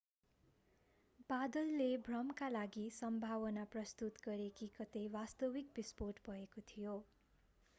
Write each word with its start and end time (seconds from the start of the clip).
बादलले 1.29 1.89
भ्रमका 2.07 2.47
लागि 2.49 2.85
सम्भावना 2.95 3.65
प्रस्तुत 3.75 4.23
गरे 4.25 4.49
कि 4.57 4.69
कतै 4.79 5.05
वास्तविक 5.11 5.71
बिस्फोट 5.75 6.23
भएको 6.25 6.65
थियो 6.67 6.97